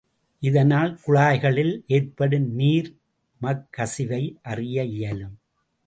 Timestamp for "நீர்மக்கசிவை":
2.59-4.23